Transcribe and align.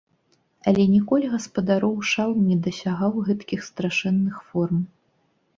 Але 0.71 0.85
ніколі 0.93 1.27
гаспадароў 1.33 1.93
шал 2.11 2.31
не 2.47 2.57
дасягаў 2.69 3.13
гэткіх 3.29 3.59
страшэнных 3.69 4.35
форм. 4.49 4.85